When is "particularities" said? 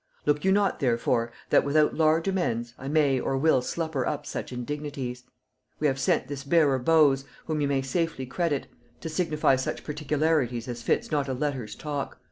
9.83-10.67